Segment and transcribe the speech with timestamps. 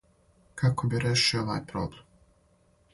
[0.61, 2.21] Како би решио овај проблем?